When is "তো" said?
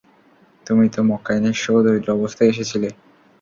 0.93-0.99